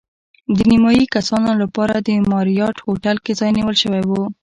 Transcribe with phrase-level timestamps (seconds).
[0.55, 4.11] د نیمایي کسانو لپاره د ماریاټ هوټل کې ځای نیول شوی و.